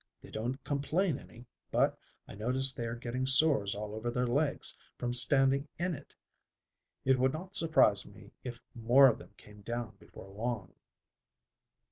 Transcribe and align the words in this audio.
They 0.21 0.31
don't 0.31 0.63
complain 0.63 1.19
any, 1.19 1.45
but 1.69 1.95
I 2.27 2.33
notice 2.33 2.73
they 2.73 2.87
are 2.87 2.95
getting 2.95 3.27
sores 3.27 3.75
all 3.75 3.93
over 3.93 4.09
their 4.09 4.25
legs 4.25 4.75
from 4.97 5.13
standing 5.13 5.67
in 5.77 5.93
it. 5.93 6.15
It 7.05 7.19
would 7.19 7.33
not 7.33 7.53
surprise 7.53 8.03
me 8.07 8.31
if 8.43 8.63
more 8.73 9.07
of 9.07 9.19
them 9.19 9.35
came 9.37 9.61
down 9.61 9.97
before 9.99 10.27
long." 10.31 10.73